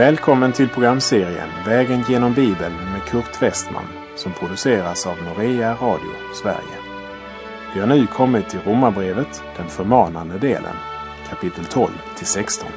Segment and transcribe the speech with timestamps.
[0.00, 3.84] Välkommen till programserien Vägen genom Bibeln med Kurt Westman
[4.16, 6.10] som produceras av Norea Radio
[6.42, 6.78] Sverige.
[7.74, 10.74] Vi har nu kommit till Romarbrevet, den förmanande delen,
[11.28, 12.68] kapitel 12 till 16.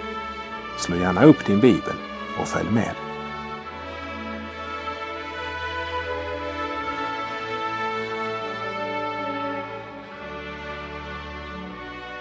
[0.80, 1.94] Slå gärna upp din bibel
[2.42, 2.96] och följ med.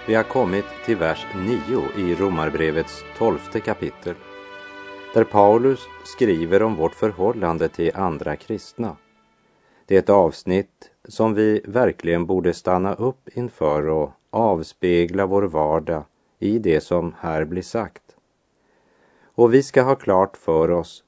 [0.07, 4.15] Vi har kommit till vers 9 i Romarbrevets tolfte kapitel
[5.13, 8.97] där Paulus skriver om vårt förhållande till andra kristna.
[9.85, 16.03] Det är ett avsnitt som vi verkligen borde stanna upp inför och avspegla vår vardag
[16.39, 18.15] i det som här blir sagt.
[19.23, 21.03] Och vi ska ha klart för oss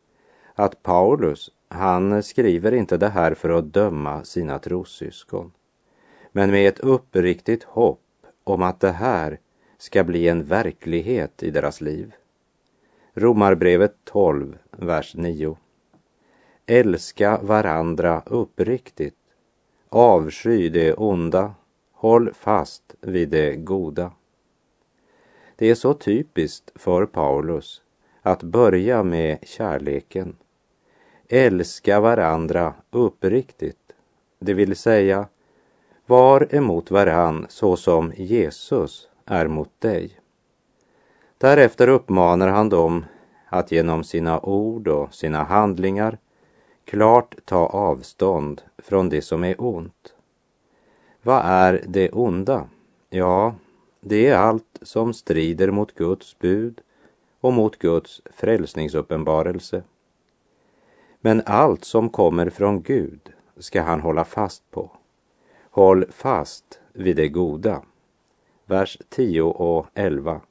[0.54, 5.52] att Paulus, han skriver inte det här för att döma sina trossyskon,
[6.32, 8.02] men med ett uppriktigt hopp
[8.44, 9.40] om att det här
[9.78, 12.14] ska bli en verklighet i deras liv.
[13.18, 15.58] Romarbrevet 12, vers 9.
[16.66, 19.18] Älska varandra uppriktigt.
[19.90, 21.54] Avsky det onda.
[21.92, 24.12] Håll fast vid det goda.
[25.56, 27.82] Det är så typiskt för Paulus
[28.22, 30.36] att börja med kärleken.
[31.30, 33.94] Älska varandra uppriktigt,
[34.40, 35.28] det vill säga
[36.06, 40.20] var emot varann så som Jesus är mot dig.
[41.38, 43.06] Därefter uppmanar han dem
[43.46, 46.18] att genom sina ord och sina handlingar
[46.86, 50.16] klart ta avstånd från det som är ont.
[51.22, 52.68] Vad är det onda?
[53.10, 53.56] Ja,
[54.02, 56.82] det är allt som strider mot Guds bud
[57.42, 59.84] och mot Guds frälsningsuppenbarelse.
[61.22, 64.92] Men allt som kommer från Gud ska han hålla fast på.
[65.72, 67.82] Håll fast vid det goda.
[68.66, 70.42] Vers 10 och 11.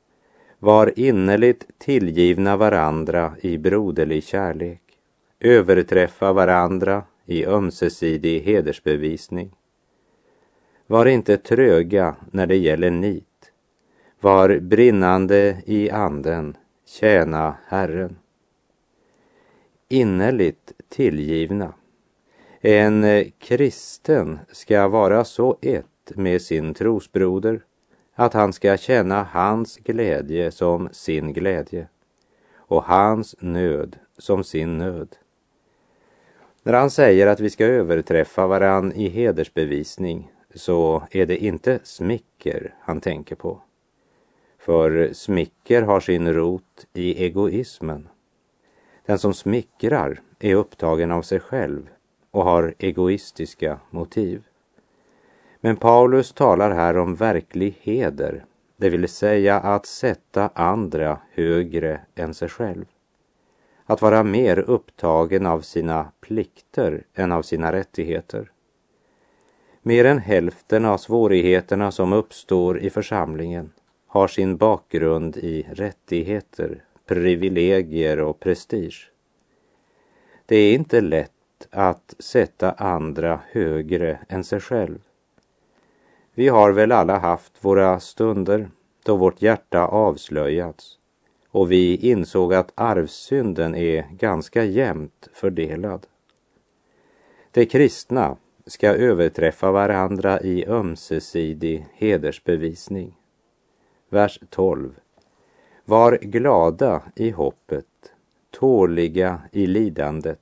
[0.64, 4.80] Var innerligt tillgivna varandra i broderlig kärlek.
[5.40, 9.50] Överträffa varandra i ömsesidig hedersbevisning.
[10.86, 13.52] Var inte tröga när det gäller nit.
[14.20, 16.56] Var brinnande i anden.
[16.86, 18.16] Tjäna Herren.
[19.88, 21.74] Innerligt tillgivna.
[22.60, 27.60] En kristen ska vara så ett med sin trosbroder
[28.14, 31.88] att han ska känna hans glädje som sin glädje
[32.56, 35.16] och hans nöd som sin nöd.
[36.62, 42.74] När han säger att vi ska överträffa varann i hedersbevisning så är det inte smicker
[42.80, 43.60] han tänker på.
[44.58, 48.08] För smicker har sin rot i egoismen.
[49.06, 51.88] Den som smickrar är upptagen av sig själv
[52.30, 54.42] och har egoistiska motiv.
[55.64, 58.44] Men Paulus talar här om verklig heder,
[58.76, 62.84] det vill säga att sätta andra högre än sig själv.
[63.84, 68.50] Att vara mer upptagen av sina plikter än av sina rättigheter.
[69.82, 73.72] Mer än hälften av svårigheterna som uppstår i församlingen
[74.06, 79.10] har sin bakgrund i rättigheter, privilegier och prestige.
[80.46, 81.30] Det är inte lätt
[81.70, 84.98] att sätta andra högre än sig själv.
[86.34, 88.70] Vi har väl alla haft våra stunder
[89.04, 90.98] då vårt hjärta avslöjats
[91.50, 96.06] och vi insåg att arvsynden är ganska jämnt fördelad.
[97.50, 98.36] De kristna
[98.66, 103.16] ska överträffa varandra i ömsesidig hedersbevisning.
[104.08, 104.94] Vers 12.
[105.84, 107.86] Var glada i hoppet,
[108.50, 110.40] tåliga i lidandet,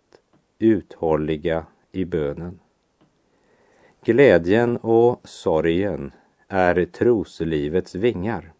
[0.59, 2.62] uthålliga i bönen.
[4.05, 6.13] Glädjen och sorgen
[6.49, 8.53] är troslivets vingar.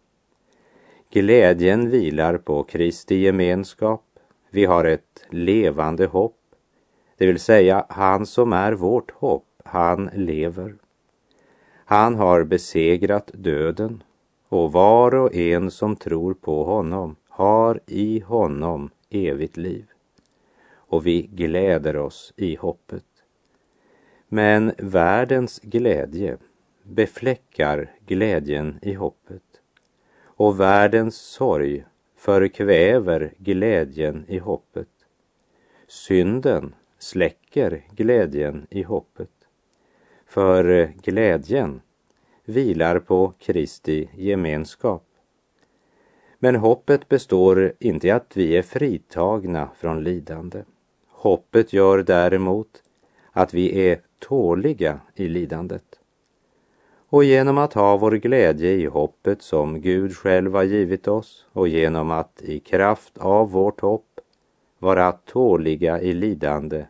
[1.09, 4.03] Glädjen vilar på Kristi gemenskap.
[4.49, 6.39] Vi har ett levande hopp.
[7.17, 10.75] Det vill säga, han som är vårt hopp, han lever.
[11.85, 14.03] Han har besegrat döden
[14.49, 19.85] och var och en som tror på honom har i honom evigt liv.
[20.75, 23.03] Och vi gläder oss i hoppet.
[24.33, 26.37] Men världens glädje
[26.83, 29.61] befläckar glädjen i hoppet
[30.23, 31.85] och världens sorg
[32.17, 34.87] förkväver glädjen i hoppet.
[35.87, 39.29] Synden släcker glädjen i hoppet.
[40.25, 41.81] För glädjen
[42.45, 45.05] vilar på Kristi gemenskap.
[46.39, 50.63] Men hoppet består inte i att vi är fritagna från lidande.
[51.07, 52.83] Hoppet gör däremot
[53.31, 55.99] att vi är tåliga i lidandet.
[57.09, 61.67] Och genom att ha vår glädje i hoppet som Gud själv har givit oss och
[61.67, 64.19] genom att i kraft av vårt hopp
[64.79, 66.85] vara tåliga i lidande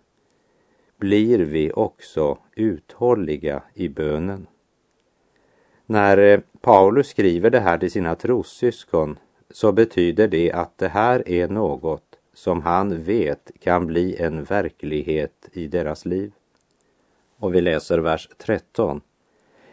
[0.98, 4.48] blir vi också uthålliga i bönen.
[5.86, 9.20] När eh, Paulus skriver det här till sina trossyskon
[9.50, 15.50] så betyder det att det här är något som han vet kan bli en verklighet
[15.54, 16.32] i deras liv.
[17.44, 19.02] Och vi läser vers 13.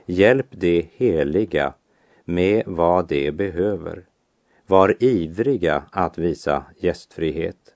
[0.07, 1.75] Hjälp de heliga
[2.25, 4.05] med vad de behöver.
[4.67, 7.75] Var ivriga att visa gästfrihet.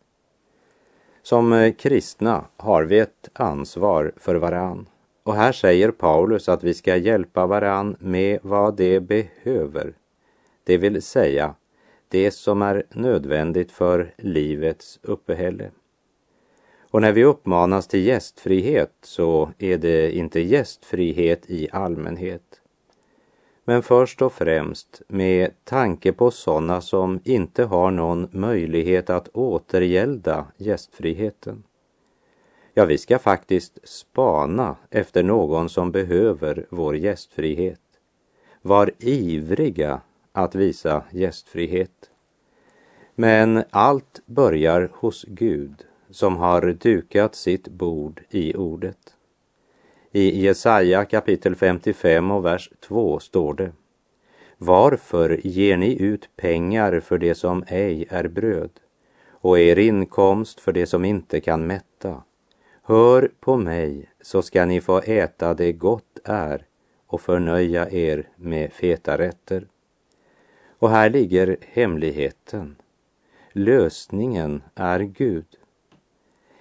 [1.23, 4.89] Som kristna har vi ett ansvar för varann.
[5.23, 9.95] Och här säger Paulus att vi ska hjälpa varann med vad de behöver.
[10.65, 11.55] Det vill säga
[12.09, 15.71] det som är nödvändigt för livets uppehälle.
[16.95, 22.61] Och när vi uppmanas till gästfrihet så är det inte gästfrihet i allmänhet.
[23.65, 30.47] Men först och främst med tanke på sådana som inte har någon möjlighet att återgälda
[30.57, 31.63] gästfriheten.
[32.75, 37.81] Ja, vi ska faktiskt spana efter någon som behöver vår gästfrihet.
[38.63, 40.01] Var ivriga
[40.33, 42.11] att visa gästfrihet.
[43.15, 49.15] Men allt börjar hos Gud som har dukat sitt bord i ordet.
[50.13, 53.73] I Jesaja kapitel 55 och vers 2 står det
[54.59, 58.71] Varför ger ni ut pengar för det som ej är bröd
[59.29, 62.23] och er inkomst för det som inte kan mätta?
[62.83, 66.67] Hör på mig så ska ni få äta det gott är
[67.07, 69.67] och förnöja er med feta rätter.
[70.79, 72.77] Och här ligger hemligheten.
[73.53, 75.47] Lösningen är Gud.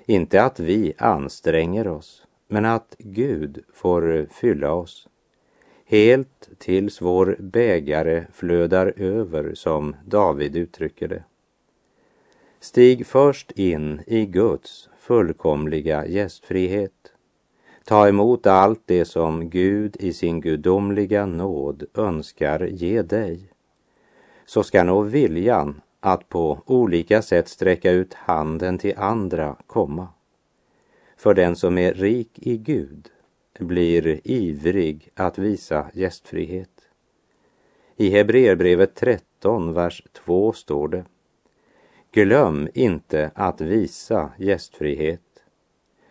[0.05, 5.07] Inte att vi anstränger oss, men att Gud får fylla oss.
[5.85, 11.23] Helt tills vår bägare flödar över, som David uttrycker det.
[12.59, 17.13] Stig först in i Guds fullkomliga gästfrihet.
[17.85, 23.49] Ta emot allt det som Gud i sin gudomliga nåd önskar ge dig.
[24.45, 30.07] Så ska nog viljan att på olika sätt sträcka ut handen till andra komma.
[31.17, 33.09] För den som är rik i Gud
[33.59, 36.69] blir ivrig att visa gästfrihet.
[37.95, 41.05] I Hebreerbrevet 13, vers 2 står det
[42.11, 45.21] Glöm inte att visa gästfrihet.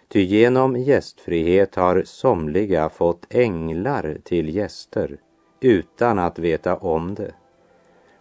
[0.08, 5.16] Ty genom gästfrihet har somliga fått änglar till gäster
[5.60, 7.34] utan att veta om det.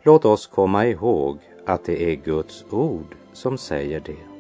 [0.04, 4.32] Låt oss komma ihåg att det är Guds ord som säger det.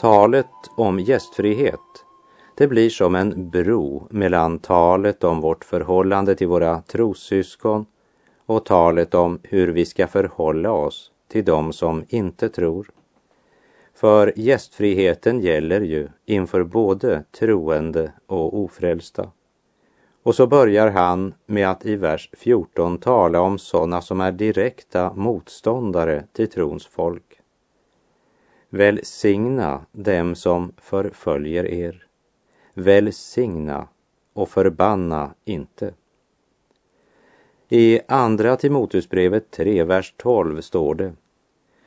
[0.00, 0.46] Talet
[0.76, 1.78] om gästfrihet
[2.54, 7.86] det blir som en bro mellan talet om vårt förhållande till våra trossyskon
[8.46, 12.90] och talet om hur vi ska förhålla oss till dem som inte tror.
[13.94, 19.30] För gästfriheten gäller ju inför både troende och ofrälsta.
[20.22, 25.12] Och så börjar han med att i vers 14 tala om sådana som är direkta
[25.14, 27.40] motståndare till trons folk.
[28.68, 32.06] Välsigna dem som förföljer er
[32.74, 33.88] välsigna
[34.32, 35.94] och förbanna inte.
[37.68, 41.12] I Andra Timoteusbrevet 3, vers 12 står det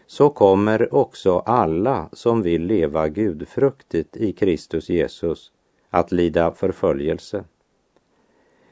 [0.07, 5.51] så kommer också alla som vill leva gudfruktigt i Kristus Jesus
[5.89, 7.43] att lida förföljelse.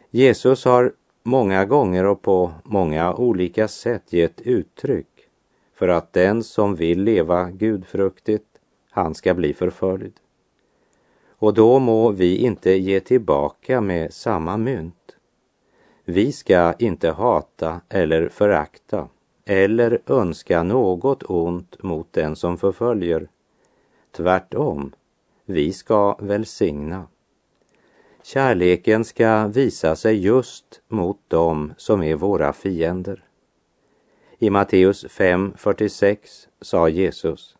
[0.09, 0.93] Jesus har
[1.23, 5.07] många gånger och på många olika sätt gett uttryck
[5.73, 8.47] för att den som vill leva gudfruktigt,
[8.89, 10.13] han ska bli förföljd.
[11.43, 15.15] Och då må vi inte ge tillbaka med samma mynt.
[16.05, 19.07] Vi ska inte hata eller förakta
[19.45, 23.27] eller önska något ont mot den som förföljer.
[24.11, 24.91] Tvärtom,
[25.45, 27.07] vi ska välsigna.
[28.23, 33.23] Kärleken ska visa sig just mot dem som är våra fiender.
[34.39, 36.17] I Matteus 5.46
[36.61, 37.55] sa Jesus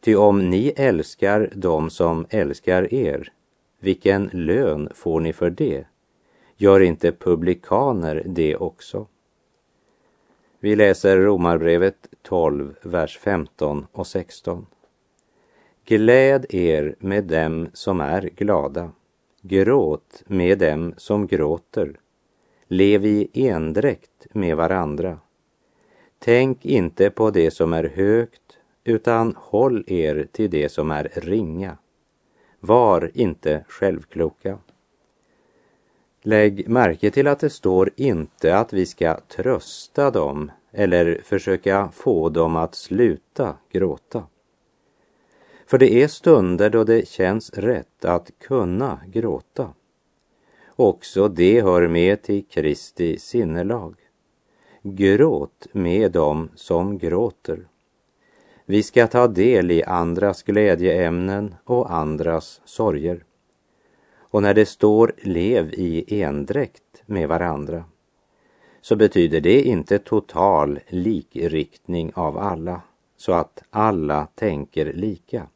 [0.00, 3.32] Ty om ni älskar dem som älskar er,
[3.80, 5.84] vilken lön får ni för det?
[6.56, 9.06] Gör inte publikaner det också?
[10.60, 14.66] Vi läser Romarbrevet 12, vers 15 och 16.
[15.84, 18.90] Gläd er med dem som är glada,
[19.42, 22.00] gråt med dem som gråter.
[22.66, 25.18] Lev i endräkt med varandra.
[26.18, 28.47] Tänk inte på det som är högt,
[28.84, 31.76] utan håll er till det som är ringa.
[32.60, 34.58] Var inte självkloka.
[36.22, 42.28] Lägg märke till att det står inte att vi ska trösta dem eller försöka få
[42.28, 44.26] dem att sluta gråta.
[45.66, 49.74] För det är stunder då det känns rätt att kunna gråta.
[50.76, 53.94] Också det hör med till Kristi sinnelag.
[54.82, 57.68] Gråt med dem som gråter.
[58.70, 63.24] Vi ska ta del i andras glädjeämnen och andras sorger.
[64.18, 67.84] Och när det står lev i endräkt med varandra
[68.80, 72.80] så betyder det inte total likriktning av alla
[73.16, 75.46] så att alla tänker lika.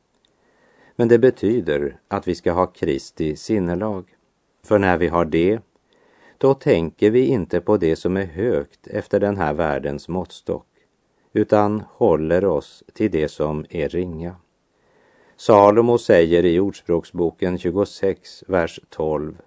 [0.96, 4.04] Men det betyder att vi ska ha Kristi sinnelag.
[4.64, 5.60] För när vi har det,
[6.38, 10.66] då tänker vi inte på det som är högt efter den här världens måttstock,
[11.32, 14.36] utan håller oss till det som är ringa.
[15.36, 19.38] Salomo säger i Ordspråksboken 26, vers 12.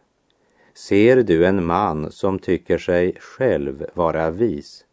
[0.73, 4.85] Ser du en man som tycker sig själv vara vis,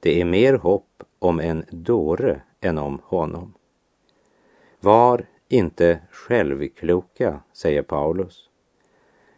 [0.00, 3.54] det är mer hopp om en dåre än om honom.
[4.80, 8.50] Var inte självkloka, säger Paulus.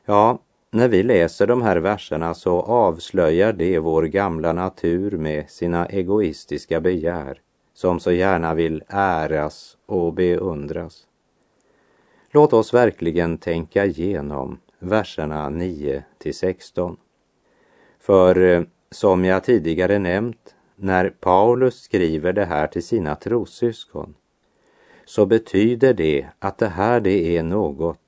[0.05, 0.39] Ja,
[0.71, 6.81] när vi läser de här verserna så avslöjar det vår gamla natur med sina egoistiska
[6.81, 7.41] begär
[7.75, 11.07] som så gärna vill äras och beundras.
[12.31, 16.97] Låt oss verkligen tänka igenom verserna 9 till 16.
[18.01, 24.15] För eh, som jag tidigare nämnt, när Paulus skriver det här till sina trossyskon
[25.05, 28.06] så betyder det att det här det är något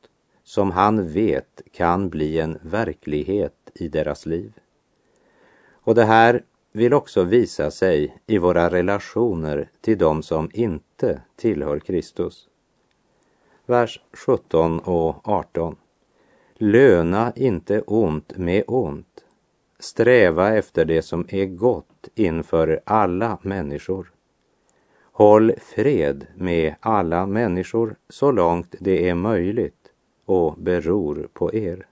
[0.48, 4.52] som han vet kan bli en verklighet i deras liv.
[5.70, 11.78] Och det här vill också visa sig i våra relationer till dem som inte tillhör
[11.78, 12.48] Kristus.
[13.66, 15.76] Vers 17 och 18.
[16.54, 19.24] Löna inte ont med ont.
[19.78, 24.12] Sträva efter det som är gott inför alla människor.
[25.12, 29.77] Håll fred med alla människor så långt det är möjligt
[30.28, 31.86] och beror på er.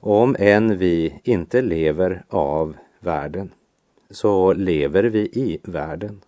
[0.00, 3.50] Om än vi inte lever av världen,
[4.10, 6.20] så lever vi i världen.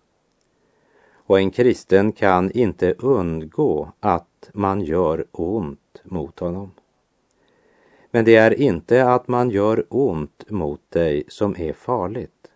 [1.13, 6.71] Och en kristen kan inte undgå att man gör ont mot honom.
[8.11, 12.51] Men det är inte att man gör ont mot dig som är farligt.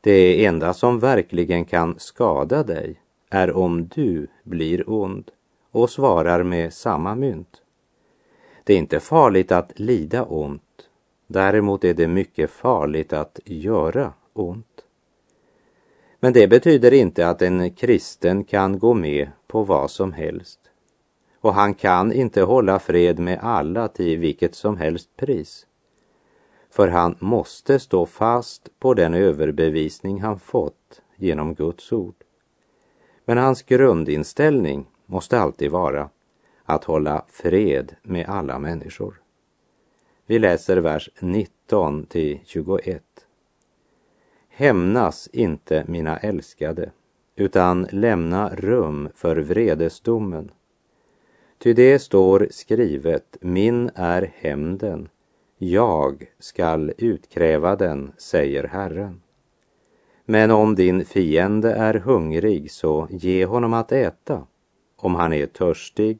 [0.00, 5.30] Det enda som verkligen kan skada dig är om du blir ond
[5.72, 7.62] och svarar med samma mynt.
[8.64, 10.88] Det är inte farligt att lida ont.
[11.26, 14.84] Däremot är det mycket farligt att göra ont.
[16.20, 20.60] Men det betyder inte att en kristen kan gå med på vad som helst.
[21.40, 25.66] Och han kan inte hålla fred med alla till vilket som helst pris
[26.72, 32.14] för han måste stå fast på den överbevisning han fått genom Guds ord.
[33.24, 36.10] Men hans grundinställning måste alltid vara
[36.64, 39.20] att hålla fred med alla människor.
[40.26, 43.02] Vi läser vers 19 till 21.
[44.48, 46.90] Hämnas inte mina älskade,
[47.36, 50.50] utan lämna rum för vredesdomen.
[51.58, 55.08] Ty det står skrivet, min är hämnden,
[55.64, 59.22] jag skall utkräva den, säger Herren.
[60.24, 64.46] Men om din fiende är hungrig, så ge honom att äta.
[65.02, 66.18] Om han är törstig,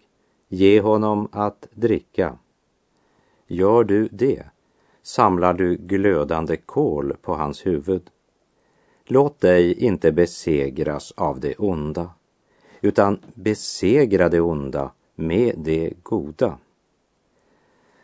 [0.49, 2.39] ge honom att dricka.
[3.47, 4.43] Gör du det,
[5.03, 8.11] samlar du glödande kol på hans huvud.
[9.05, 12.11] Låt dig inte besegras av det onda,
[12.81, 16.59] utan besegra det onda med det goda.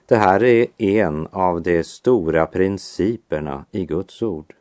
[0.06, 4.54] Det här är en av de stora principerna i Guds ord.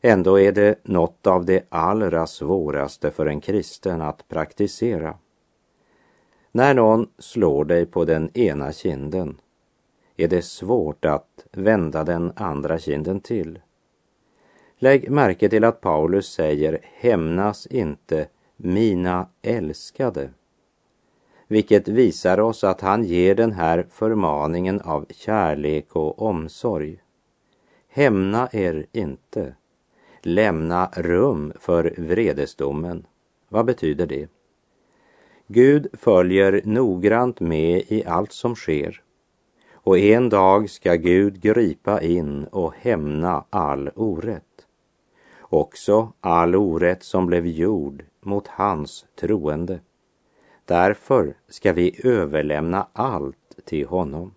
[0.00, 5.14] Ändå är det något av det allra svåraste för en kristen att praktisera.
[6.52, 9.40] När någon slår dig på den ena kinden
[10.16, 13.58] är det svårt att vända den andra kinden till.
[14.78, 20.30] Lägg märke till att Paulus säger hämnas inte mina älskade
[21.48, 26.98] vilket visar oss att han ger den här förmaningen av kärlek och omsorg.
[27.88, 29.54] Hämna er inte.
[30.22, 33.06] Lämna rum för vredesdomen.
[33.48, 34.28] Vad betyder det?
[35.46, 39.02] Gud följer noggrant med i allt som sker
[39.72, 44.66] Och en dag ska Gud gripa in och hämna all orätt.
[45.40, 49.80] Också all orätt som blev gjord mot hans troende.
[50.64, 54.34] Därför ska vi överlämna allt till honom.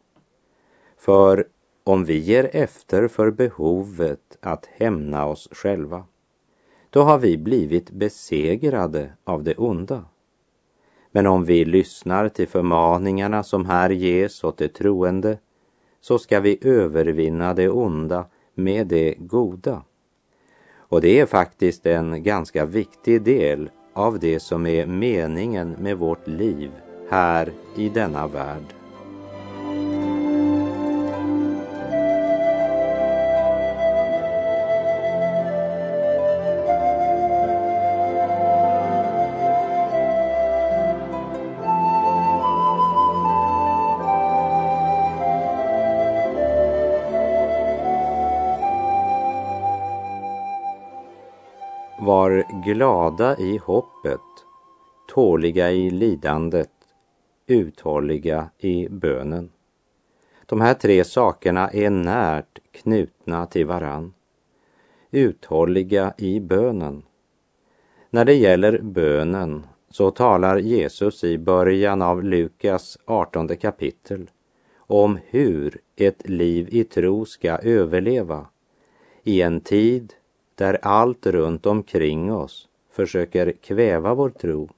[0.98, 1.48] För
[1.84, 6.04] om vi ger efter för behovet att hämna oss själva,
[6.90, 10.06] då har vi blivit besegrade av det onda.
[11.12, 15.38] Men om vi lyssnar till förmaningarna som här ges åt det troende,
[16.02, 19.84] så ska vi övervinna det onda med det goda.
[20.76, 26.28] Och det är faktiskt en ganska viktig del av det som är meningen med vårt
[26.28, 26.72] liv
[27.10, 28.81] här i denna värld.
[52.04, 54.20] Var glada i hoppet,
[55.08, 56.72] tåliga i lidandet,
[57.48, 59.52] uthålliga i bönen.
[60.46, 64.14] De här tre sakerna är närt knutna till varann.
[65.12, 67.04] Uthålliga i bönen.
[68.10, 74.30] När det gäller bönen så talar Jesus i början av Lukas 18 kapitel
[74.78, 78.48] om hur ett liv i tro ska överleva
[79.24, 80.14] i en tid
[80.56, 84.70] där allt runt omkring oss försöker kväva vår tro.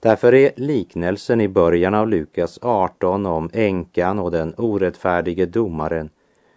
[0.00, 6.10] Därför är liknelsen i början av Lukas 18 om änkan och den orättfärdige domaren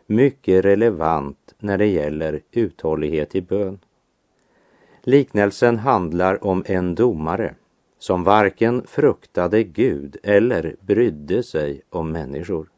[0.07, 3.79] mycket relevant när det gäller uthållighet i bön.
[5.01, 7.55] Liknelsen handlar om en domare
[7.99, 12.69] som varken fruktade Gud eller brydde sig om människor.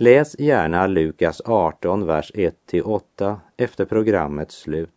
[0.00, 4.90] Läs gärna Lukas 18, vers 1-8 efter programmets slut.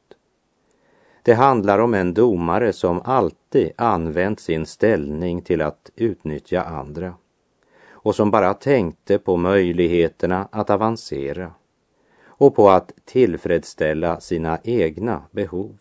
[1.23, 7.13] Det handlar om en domare som alltid använt sin ställning till att utnyttja andra
[7.89, 11.51] och som bara tänkte på möjligheterna att avancera
[12.25, 15.77] och på att tillfredsställa sina egna behov.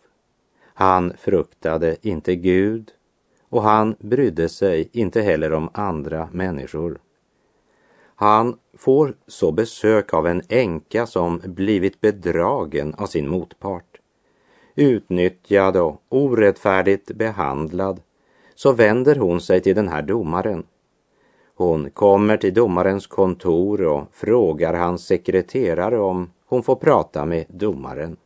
[0.63, 2.91] Han fruktade inte Gud
[3.49, 6.99] och han brydde sig inte heller om andra människor.
[8.15, 13.99] Han får så besök av en änka som blivit bedragen av sin motpart.
[14.75, 18.01] Utnyttjad och orättfärdigt behandlad
[18.55, 20.63] så vänder hon sig till den här domaren.
[21.55, 28.17] Hon kommer till domarens kontor och frågar hans sekreterare om hon får prata med domaren.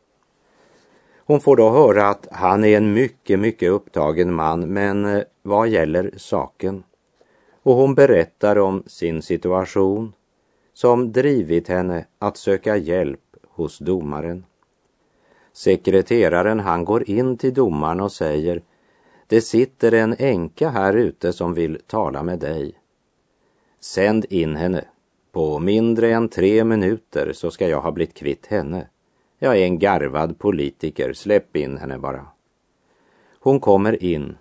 [1.16, 5.68] Hon får då höra att han är en mycket, mycket upptagen man, men eh, vad
[5.68, 6.82] gäller saken?
[7.62, 10.12] Och hon berättar om sin situation
[10.76, 14.44] som drivit henne att söka hjälp hos domaren.
[15.52, 18.62] Sekreteraren han går in till domaren och säger
[19.26, 22.74] Det sitter en änka här ute som vill tala med dig.
[23.80, 24.84] Sänd in henne.
[25.32, 28.88] På mindre än tre minuter så ska jag ha blivit kvitt henne.
[29.38, 32.26] Jag är en garvad politiker, släpp in henne bara.
[33.40, 34.36] Hon kommer in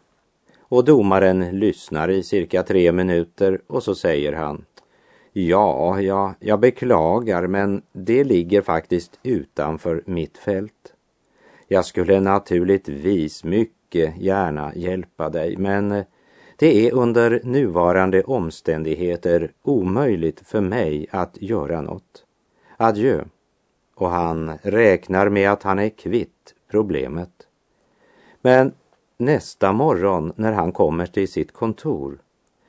[0.60, 4.66] och domaren lyssnar i cirka tre minuter och så säger han
[5.38, 10.94] Ja, ja, jag beklagar men det ligger faktiskt utanför mitt fält.
[11.68, 16.04] Jag skulle naturligtvis mycket gärna hjälpa dig men
[16.56, 22.26] det är under nuvarande omständigheter omöjligt för mig att göra något.
[22.78, 23.24] Adjö.
[23.96, 27.48] Och han räknar med att han är kvitt problemet.
[28.42, 28.74] Men
[29.18, 32.18] nästa morgon när han kommer till sitt kontor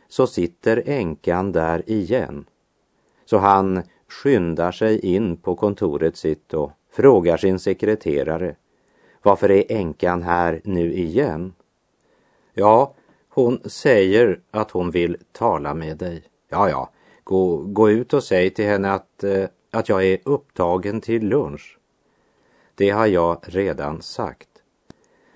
[0.08, 2.44] så sitter änkan där igen.
[3.26, 8.56] Så han skyndar sig in på kontoret sitt och frågar sin sekreterare
[9.26, 11.54] varför är änkan här nu igen?
[12.54, 12.94] Ja,
[13.28, 16.22] hon säger att hon vill tala med dig.
[16.48, 16.90] Ja, ja,
[17.24, 21.78] gå, gå ut och säg till henne att, eh, att jag är upptagen till lunch.
[22.74, 24.48] Det har jag redan sagt.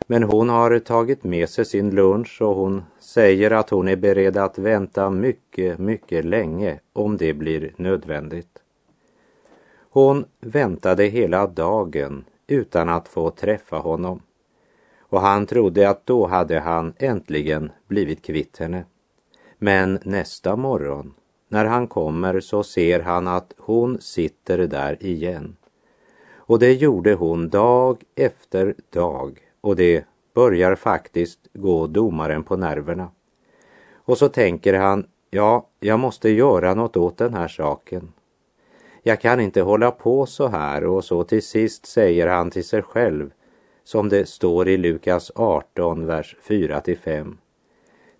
[0.07, 4.37] Men hon har tagit med sig sin lunch och hon säger att hon är beredd
[4.37, 8.59] att vänta mycket, mycket länge om det blir nödvändigt.
[9.91, 14.23] Hon väntade hela dagen utan att få träffa honom
[15.01, 18.85] och han trodde att då hade han äntligen blivit kvitt henne.
[19.59, 21.15] Men nästa morgon
[21.49, 25.57] när han kommer så ser han att hon sitter där igen.
[26.35, 33.09] Och det gjorde hon dag efter dag och det börjar faktiskt gå domaren på nerverna.
[33.95, 38.13] Och så tänker han, ja, jag måste göra något åt den här saken.
[39.03, 42.83] Jag kan inte hålla på så här och så till sist säger han till sig
[42.83, 43.31] själv
[43.85, 47.39] som det står i Lukas 18, vers 4 till 5.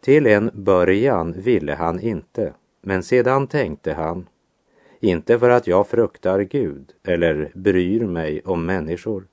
[0.01, 4.27] Till en början ville han inte, men sedan tänkte han,
[5.01, 9.27] inte för att jag fruktar Gud eller bryr mig om människor,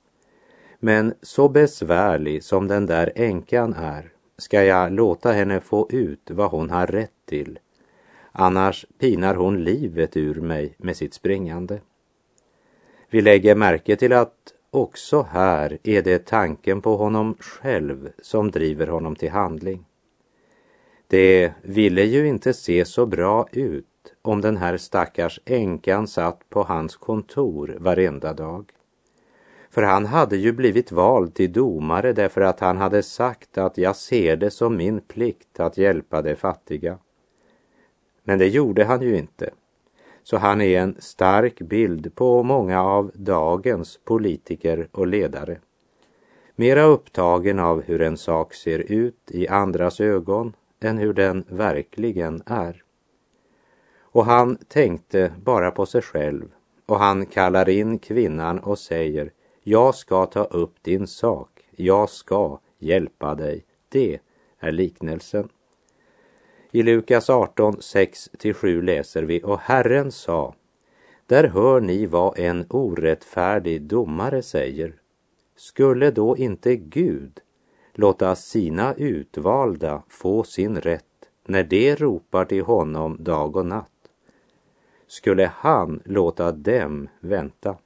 [0.78, 6.50] men så besvärlig som den där änkan är ska jag låta henne få ut vad
[6.50, 7.58] hon har rätt till.
[8.32, 11.80] Annars pinar hon livet ur mig med sitt springande.
[13.10, 14.34] Vi lägger märke till att
[14.70, 19.84] också här är det tanken på honom själv som driver honom till handling.
[21.06, 23.86] Det ville ju inte se så bra ut
[24.22, 28.72] om den här stackars änkan satt på hans kontor varenda dag.
[29.70, 33.96] För han hade ju blivit vald till domare därför att han hade sagt att jag
[33.96, 36.98] ser det som min plikt att hjälpa de fattiga.
[38.22, 39.50] Men det gjorde han ju inte.
[40.22, 45.58] Så han är en stark bild på många av dagens politiker och ledare.
[46.56, 52.42] Mera upptagen av hur en sak ser ut i andras ögon än hur den verkligen
[52.46, 52.82] är.
[54.00, 56.50] Och han tänkte bara på sig själv
[56.86, 59.30] och han kallar in kvinnan och säger
[59.68, 63.64] jag ska ta upp din sak, jag ska hjälpa dig.
[63.88, 64.18] Det
[64.58, 65.48] är liknelsen.
[66.70, 70.54] I Lukas 18, 6-7 läser vi och Herren sa
[71.26, 74.94] Där hör ni vad en orättfärdig domare säger.
[75.56, 77.40] Skulle då inte Gud
[77.94, 81.04] låta sina utvalda få sin rätt
[81.46, 84.10] när de ropar till honom dag och natt?
[85.06, 87.76] Skulle han låta dem vänta?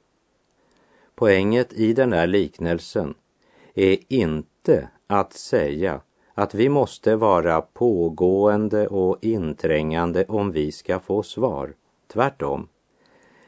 [1.15, 3.15] Poänget i den här liknelsen
[3.75, 6.01] är inte att säga
[6.35, 11.75] att vi måste vara pågående och inträngande om vi ska få svar.
[12.13, 12.69] Tvärtom.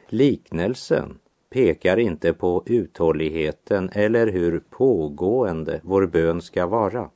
[0.08, 1.18] Liknelsen
[1.50, 7.10] pekar inte på uthålligheten eller hur pågående vår bön ska vara.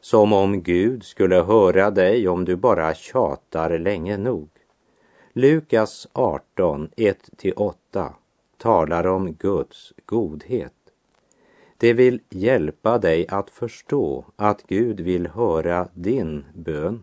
[0.00, 4.48] Som om Gud skulle höra dig om du bara tjatar länge nog.
[5.32, 8.12] Lukas 18, 1-8
[8.58, 10.72] talar om Guds godhet.
[11.76, 17.02] Det vill hjälpa dig att förstå att Gud vill höra din bön.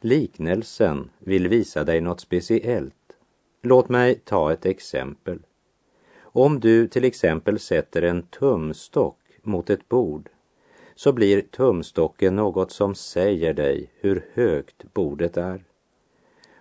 [0.00, 2.94] Liknelsen vill visa dig något speciellt.
[3.62, 5.38] Låt mig ta ett exempel.
[6.18, 10.28] Om du till exempel sätter en tumstock mot ett bord
[10.94, 15.64] så blir tumstocken något som säger dig hur högt bordet är.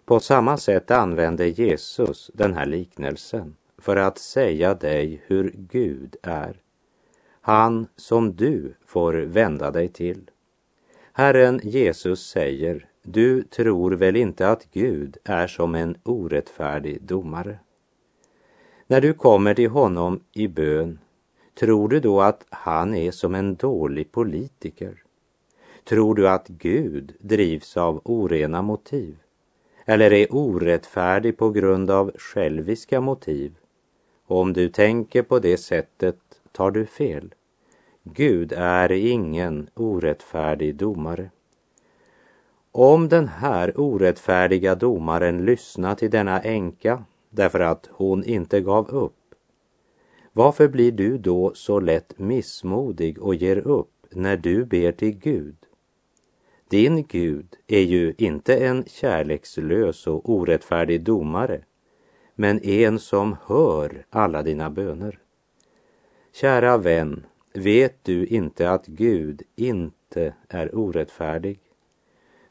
[0.06, 3.56] På samma sätt använder Jesus den här liknelsen
[3.86, 6.62] för att säga dig hur Gud är.
[7.42, 10.32] Han som du får vända dig till.
[11.14, 17.60] Herren Jesus säger, du tror väl inte att Gud är som en orättfärdig domare?
[18.88, 21.00] När du kommer till honom i bön,
[21.60, 25.04] tror du då att han är som en dålig politiker?
[25.84, 29.18] Tror du att Gud drivs av orena motiv?
[29.86, 33.56] Eller är orättfärdig på grund av själviska motiv?
[34.28, 36.18] Om du tänker på det sättet
[36.52, 37.34] tar du fel.
[38.04, 41.30] Gud är ingen orättfärdig domare.
[42.72, 49.36] Om den här orättfärdiga domaren lyssnar till denna änka därför att hon inte gav upp,
[50.34, 55.56] varför blir du då så lätt missmodig och ger upp när du ber till Gud?
[56.70, 61.62] Din Gud är ju inte en kärlekslös och orättfärdig domare
[62.36, 65.20] men en som hör alla dina böner.
[66.34, 71.60] Kära vän, vet du inte att Gud inte är orättfärdig?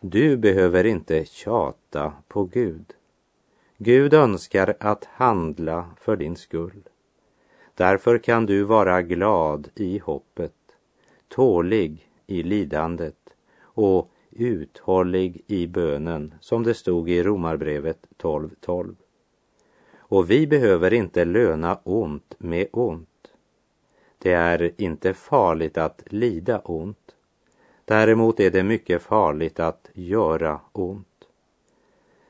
[0.00, 2.92] Du behöver inte tjata på Gud.
[3.78, 6.88] Gud önskar att handla för din skull.
[7.74, 10.52] Därför kan du vara glad i hoppet,
[11.28, 13.16] tålig i lidandet
[13.60, 18.50] och uthållig i bönen som det stod i Romarbrevet 12.12.
[18.60, 18.94] 12.
[20.14, 23.32] Och vi behöver inte löna ont med ont.
[24.18, 27.14] Det är inte farligt att lida ont.
[27.84, 31.24] Däremot är det mycket farligt att göra ont.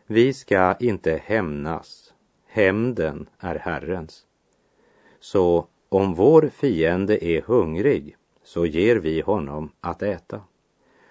[0.06, 2.14] Vi ska inte hämnas.
[2.46, 4.26] Hämnden är Herrens.
[5.20, 10.40] Så om vår fiende är hungrig så ger vi honom att äta.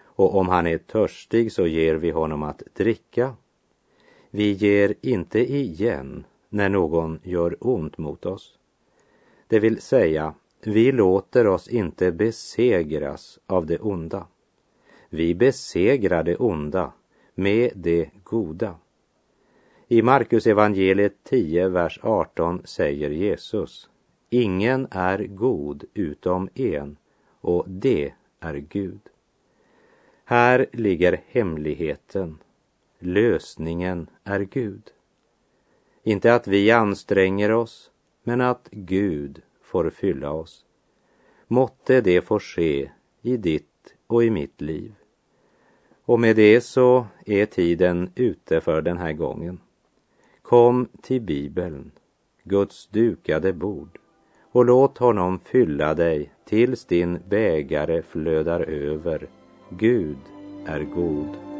[0.02, 3.36] Och om han är törstig så ger vi honom att dricka.
[4.30, 8.58] Vi ger inte igen när någon gör ont mot oss.
[9.48, 14.28] Det vill säga, vi låter oss inte besegras av det onda.
[15.10, 16.94] Vi besegrar det onda
[17.36, 18.76] med det goda.
[19.88, 23.90] I Markus evangeliet 10, vers 18 säger Jesus
[24.30, 26.98] Ingen är god utom en
[27.42, 29.02] och det är Gud.
[30.26, 32.38] Här ligger hemligheten.
[33.00, 34.92] Lösningen är Gud.
[36.04, 37.92] Inte att vi anstränger oss,
[38.24, 40.66] men att Gud får fylla oss.
[41.48, 44.94] Måtte det få ske i ditt och i mitt liv.
[46.06, 49.60] Och med det så är tiden ute för den här gången.
[50.42, 51.92] Kom till Bibeln,
[52.44, 54.00] Guds dukade bord
[54.52, 59.28] och låt honom fylla dig tills din bägare flödar över.
[59.70, 60.18] Gud
[60.66, 61.53] är god.